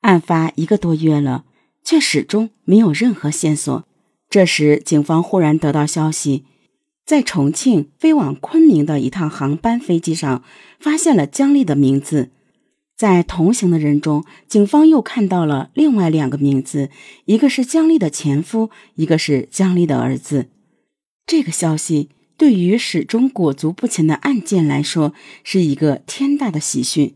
[0.00, 1.44] 案发一个多月了，
[1.84, 3.84] 却始终没有任何线索。
[4.28, 6.44] 这时，警方忽然得到消息，
[7.04, 10.42] 在重庆飞往昆明的一趟航班飞机上，
[10.78, 12.30] 发现了姜丽的名字。
[12.96, 16.90] 在同行的人中，警方又看到了另外两个名字，
[17.24, 20.48] 一个是姜丽的前夫，一个是姜丽的儿子。
[21.26, 27.14] 这个消息对于始终裹足不前的案件来说，是一个天大的喜讯。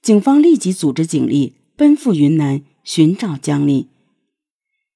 [0.00, 1.54] 警方立即组织警力。
[1.76, 3.88] 奔赴云南寻找江丽。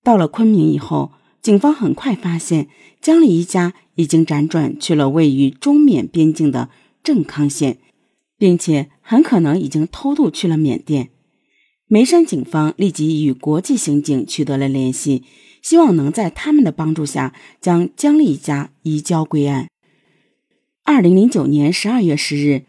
[0.05, 2.68] 到了昆明以后，警方很快发现
[3.01, 6.70] 江丽一家已经辗转去了位于中缅边境的
[7.02, 7.78] 镇康县，
[8.38, 11.10] 并且很可能已经偷渡去了缅甸。
[11.87, 15.24] 眉山警方立即与国际刑警取得了联系，
[15.62, 19.68] 希望能在他们的帮助下将江丽一家移交归案。
[20.84, 22.65] 二零零九年十二月十日。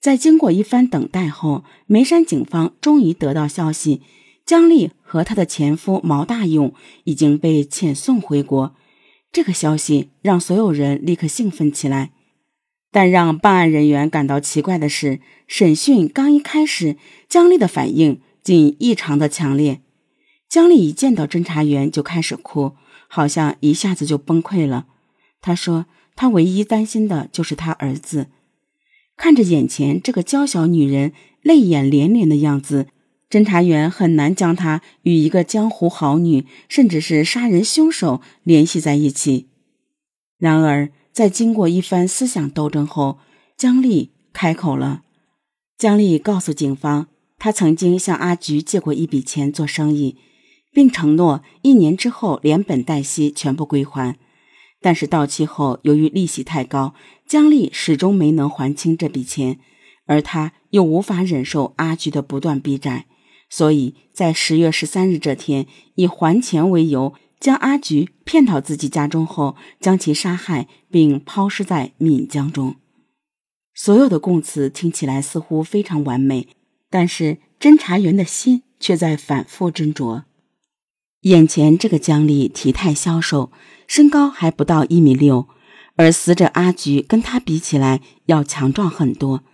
[0.00, 4.00] 在经过一番等待后，眉山警方终于得到消息，
[4.46, 6.72] 姜丽和她的前夫毛大勇
[7.04, 8.74] 已经被遣送回国。
[9.30, 12.12] 这个消息让所有人立刻兴奋起来。
[12.90, 16.96] 但让办案人员感到奇怪的是，审讯刚一开始，
[17.28, 19.82] 姜丽的反应竟异常的强烈。
[20.48, 22.72] 姜丽一见到侦查员就开始哭，
[23.06, 24.86] 好像一下子就崩溃了。
[25.40, 28.28] 她说：“她唯一担心的就是她儿子。”
[29.20, 32.86] 看着眼前这个娇小女人泪眼连连的样子，
[33.28, 39.48] 侦查员很难将她与一个江湖好女，甚至是杀人凶手联系在一起。
[40.38, 43.18] 然而，在经过一番思想斗争后，
[43.58, 45.02] 姜丽开口了。
[45.76, 50.16] 姜丽告诉警方，她曾经向阿菊借过一笔钱做生意，
[50.72, 54.16] 并承诺一年之后连本带息全部归还。
[54.82, 56.94] 但是到期后，由于利息太高，
[57.30, 59.60] 姜丽始终没能还清这笔钱，
[60.06, 63.06] 而他又无法忍受阿菊的不断逼债，
[63.48, 72.74] 所以在十月十三日这天，以还钱为由，将阿菊骗到自己家中后，将其杀害并抛尸在岷江中。
[73.76, 76.48] 所有的供词听起来似乎非常完美，
[76.90, 80.24] 但是侦查员的心却在反复斟酌。
[81.20, 83.52] 眼前这个姜丽体态消瘦，
[83.86, 85.46] 身高还不到一米六，
[86.00, 89.44] 而死者阿菊跟她比起来要强壮很多。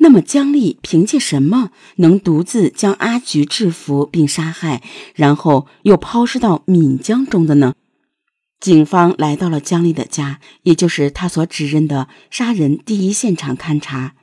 [0.00, 4.82] 那么姜丽凭借什么能独自将阿菊制服并杀害，
[5.14, 7.72] 然后又抛尸到岷江中的呢？
[8.60, 14.14] 警方来到了姜丽的家，也就是他所指认的杀人第一现场勘查，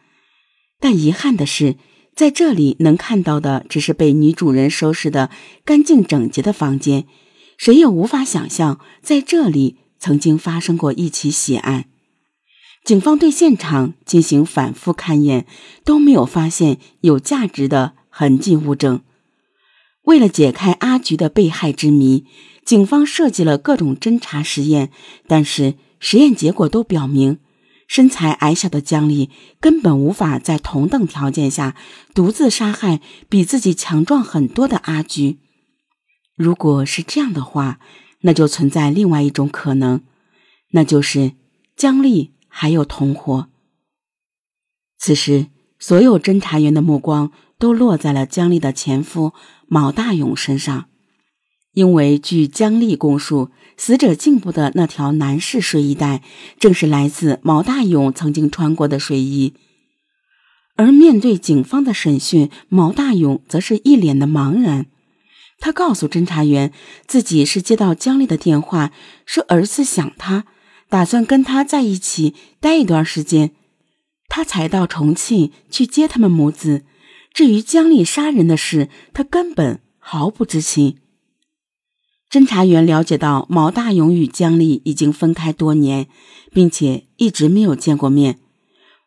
[0.79, 1.77] 但遗憾的是。
[2.15, 5.29] 在这里能看到的只是被女主人收拾的
[5.65, 7.05] 干净整洁的房间，
[7.57, 11.85] 谁也无法想象在这里曾经发生过一起血案。
[12.83, 15.47] 警方对现场进行反复勘验，
[15.83, 19.01] 都没有发现有价值的痕迹物证。
[20.03, 22.25] 为了解开阿菊的被害之谜，
[22.63, 24.91] 警方设计了各种侦查实验，
[25.27, 27.39] 但是实验结果都表明。
[27.87, 29.29] 身材矮小的姜丽
[29.59, 31.75] 根本无法在同等条件下
[32.15, 35.37] 独自杀害比自己强壮很多的阿菊。
[36.35, 37.79] 如果是这样的话，
[38.25, 40.01] 那就存在另外一种可能，
[40.71, 41.33] 那就是
[41.75, 43.49] 姜丽还有同伙。
[44.97, 45.47] 此时，
[45.77, 49.33] 所有侦查员的目光都落在了姜丽的前夫
[49.67, 50.85] 毛大勇身上。
[51.73, 56.23] 因为据姜丽供述，死者颈部的那条男士睡衣带，
[56.59, 59.53] 正是来自毛大勇曾经穿过的睡衣。
[60.75, 64.87] 而面对警方的审讯，毛大勇则是一脸的茫然。
[65.59, 66.71] 他告诉侦查员，
[67.07, 68.91] 自己是接到姜丽的电话，
[69.25, 70.45] 说儿子想他，
[70.89, 73.51] 打算跟他在一起待一段时间，
[74.27, 76.83] 他才到重庆去接他们母子。
[77.33, 80.97] 至于姜丽杀人的事，他根本毫不知情。
[82.29, 86.07] 侦查员了解到，毛大勇与姜丽已经分开多年，
[86.51, 88.39] 并且一直没有见过面。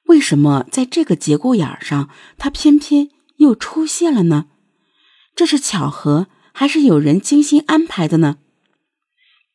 [0.07, 4.47] 为什么在这个节骨眼上，他偏偏又出现了呢？
[5.37, 8.38] 这是巧合，还是有人精心安排的呢？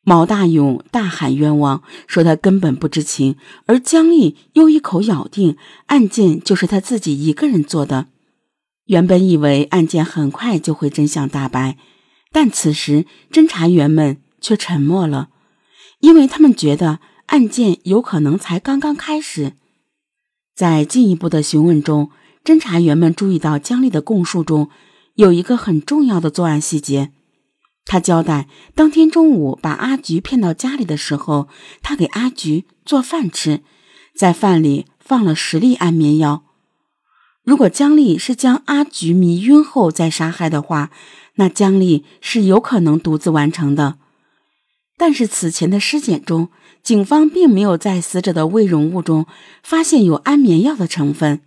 [0.04, 3.36] 毛大勇大喊冤枉，说他根本不知情，
[3.66, 5.58] 而姜丽又一口咬定
[5.88, 8.06] 案件就是他自己一个人做的。
[8.86, 11.76] 原本以为案件很快就会真相大白。
[12.32, 15.28] 但此时，侦查员们却沉默了，
[16.00, 19.52] 因为他们觉得案件有可能才刚刚开始。
[20.54, 22.10] 在进一步的询问中，
[22.42, 24.70] 侦查员们注意到姜丽的供述中
[25.14, 27.12] 有一个很重要的作案细节。
[27.84, 31.48] 他交代，当天中午把阿菊骗到家里的时候，
[31.82, 33.62] 他给阿菊做饭吃，
[34.16, 36.44] 在饭里放了十粒安眠药。
[37.44, 40.90] 如果姜丽是将阿菊迷晕后再杀害的话，
[41.34, 43.98] 那姜丽是有可能独自完成的。
[44.96, 46.48] 但是此前的尸检中，
[46.82, 49.26] 警方并没有在死者的胃容物中
[49.62, 51.42] 发现有安眠药的成分。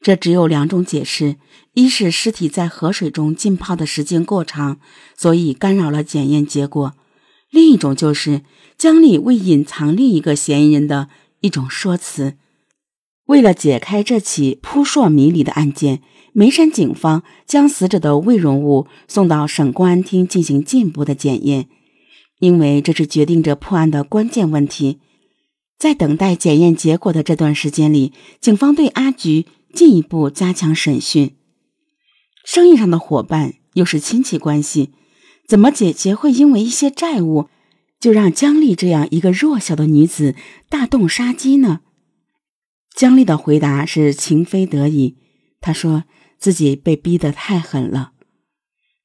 [0.00, 1.36] 这只有两种解释：
[1.78, 4.80] 一是尸体在河水中浸泡的时间过长，
[5.16, 6.90] 所以干扰了检验结果；
[7.52, 8.42] 另一种就是
[8.76, 11.08] 江里为隐藏另一个嫌疑人的
[11.40, 12.34] 一种说辞。
[13.26, 16.02] 为了解开这起扑朔迷离的案件，
[16.32, 21.68] 眉山警方将死者的胃容物送到省公安厅进行进一步的检验。
[22.40, 24.98] 因为这是决定着破案的关键问题，
[25.78, 31.36] 在等待检验结果的这段时间里，警方对阿菊进一步加强审讯。
[32.48, 34.90] 生意上的伙伴又是亲戚关系，
[35.46, 37.50] 怎么姐姐会因为一些债务，
[38.00, 40.34] 就让姜丽这样一个弱小的女子
[40.70, 41.80] 大动杀机呢？
[42.96, 45.18] 姜丽的回答是情非得已，
[45.60, 46.04] 她说
[46.38, 48.12] 自己被逼得太狠了。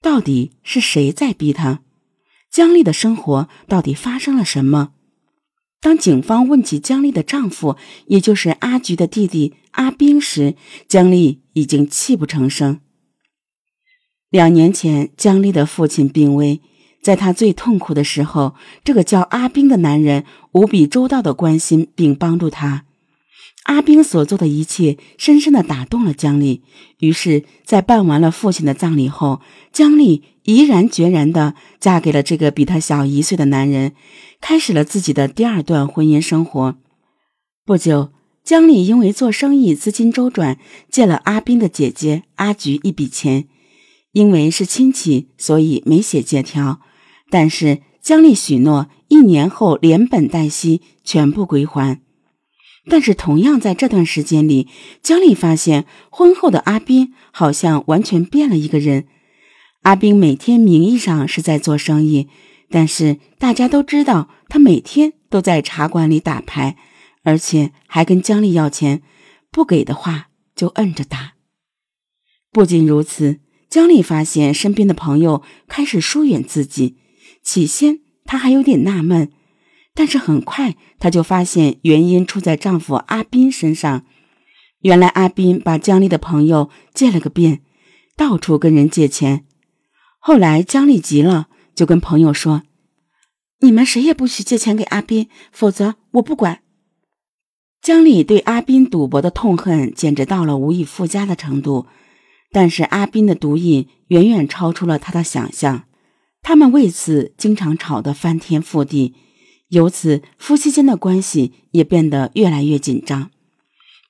[0.01, 1.81] 到底是谁在逼她？
[2.49, 4.93] 姜丽的生活到底发生了什么？
[5.81, 7.75] 当警方问起姜丽的丈夫，
[8.07, 10.55] 也就是阿菊的弟弟阿兵时，
[10.87, 12.79] 姜丽已经泣不成声。
[14.33, 16.59] 两年前，姜丽的父亲病危，
[17.03, 22.85] 在他最痛苦的时候，这个叫阿兵的男人无比周到的关心并帮助他。
[23.65, 26.63] 阿兵所做的一切深深的打动了姜丽，
[26.97, 29.39] 于是，在办完了父亲的葬礼后，
[29.71, 33.91] 姜丽毅然决然的嫁给了这个比她小一岁的男人，
[34.41, 36.75] 开始了自己的第二段婚姻生活。
[37.63, 38.09] 不久，
[38.43, 40.57] 姜丽因为做生意资金周转，
[40.89, 43.45] 借了阿兵的姐姐阿菊一笔钱，
[44.13, 46.79] 因为是亲戚，所以没写借条，
[47.29, 51.99] 但是姜丽许诺一年后连本带息全部归还。
[52.85, 54.67] 但是，同样在这段时间里，
[55.01, 59.07] 姜丽发现婚后的阿斌好像完全变了一个人。
[59.83, 62.27] 阿斌每天名义上是在做生意，
[62.69, 66.75] 但是大家都知道他每天都在茶馆里打牌，
[67.23, 69.01] 而且还跟姜丽要钱，
[69.49, 71.33] 不给的话就摁着打。
[72.51, 73.39] 不仅如此，
[73.73, 76.95] 姜丽发现身边的朋友开始疏远自己。
[77.41, 79.31] 起先，她还有点纳闷。
[79.95, 84.05] 但是很快，她就发现原因出在丈夫阿斌身上。
[84.81, 87.63] 原来阿斌把姜丽的朋友借了个遍，
[88.15, 89.43] 到处跟人借钱。
[90.19, 92.61] 后来姜丽急了，就跟朋友说
[93.61, 96.59] ：“你们谁也不许借钱给阿斌，否则我不管。”
[97.81, 101.87] 姜丽对阿斌赌博的痛恨简直到了无以复加的程度。
[102.53, 105.83] 但是阿斌的毒瘾远远超出了他的想象，
[106.41, 109.15] 他们为此经常吵得翻天覆地。
[109.69, 113.31] 由此，夫妻间的关系也变得越来越紧张。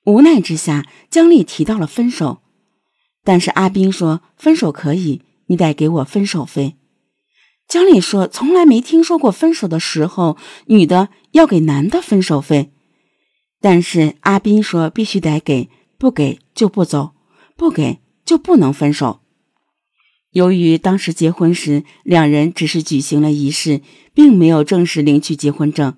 [0.05, 2.41] 无奈之下，姜丽提到了分手，
[3.23, 6.75] 但是阿斌说分手可以，你得给我分手费。
[7.65, 12.73] 姜丽说从来没听说过分手的时候女的要给男的分手费，
[13.61, 17.13] 但是阿斌说必须得给，不给就不走，
[17.55, 19.21] 不给就不能分手。
[20.31, 23.81] 由于当时结婚时两人只是举行了仪式，
[24.13, 25.95] 并没有正式领取结婚证，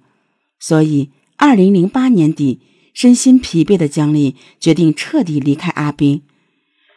[0.60, 2.60] 所以二零零八年底，
[2.94, 6.24] 身心疲惫的姜丽决定彻底离开阿斌。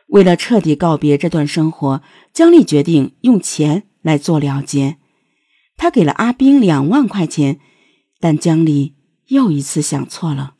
[0.09, 2.03] 为了彻底告别这段生活，
[2.33, 4.97] 姜丽决定用钱来做了结。
[5.77, 7.61] 她给了阿斌两万块钱，
[8.19, 8.95] 但姜丽
[9.29, 10.55] 又一次想错了。